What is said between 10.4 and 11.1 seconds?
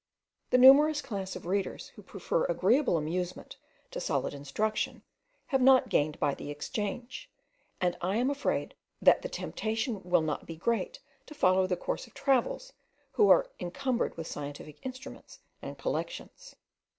be great